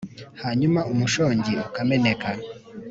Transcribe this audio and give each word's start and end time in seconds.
Hanyuma 0.43 0.79
umushongi 0.93 1.51
ukameneka 1.67 2.29